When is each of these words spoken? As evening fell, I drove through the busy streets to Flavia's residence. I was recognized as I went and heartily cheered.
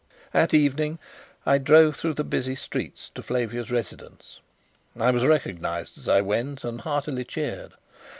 As 0.33 0.51
evening 0.51 0.97
fell, 1.43 1.53
I 1.53 1.57
drove 1.59 1.95
through 1.95 2.15
the 2.15 2.23
busy 2.23 2.55
streets 2.55 3.11
to 3.13 3.21
Flavia's 3.21 3.69
residence. 3.69 4.39
I 4.99 5.11
was 5.11 5.27
recognized 5.27 5.95
as 5.95 6.09
I 6.09 6.21
went 6.21 6.63
and 6.63 6.81
heartily 6.81 7.23
cheered. 7.23 7.73